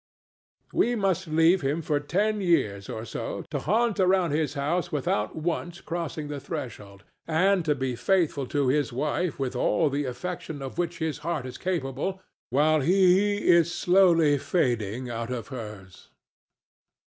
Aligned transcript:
We 0.73 0.95
must 0.95 1.27
leave 1.27 1.61
him 1.61 1.83
for 1.83 1.99
ten 1.99 2.41
years 2.41 2.89
or 2.89 3.05
so 3.05 3.45
to 3.51 3.59
haunt 3.59 3.99
around 3.99 4.31
his 4.31 4.55
house 4.55 4.91
without 4.91 5.35
once 5.35 5.79
crossing 5.79 6.27
the 6.27 6.39
threshold, 6.39 7.03
and 7.27 7.63
to 7.65 7.75
be 7.75 7.95
faithful 7.95 8.47
to 8.47 8.67
his 8.67 8.91
wife 8.91 9.37
with 9.37 9.55
all 9.55 9.91
the 9.91 10.05
affection 10.05 10.63
of 10.63 10.79
which 10.79 10.97
his 10.97 11.19
heart 11.19 11.45
is 11.45 11.59
capable, 11.59 12.19
while 12.49 12.81
he 12.81 13.47
is 13.47 13.71
slowly 13.71 14.39
fading 14.39 15.07
out 15.07 15.29
of 15.29 15.49
hers. 15.49 16.09